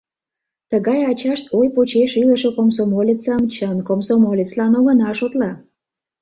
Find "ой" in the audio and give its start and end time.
1.59-1.67